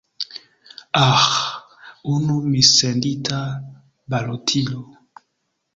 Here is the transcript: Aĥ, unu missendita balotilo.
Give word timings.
Aĥ, 1.07 1.25
unu 2.13 2.35
missendita 2.49 3.41
balotilo. 4.13 4.81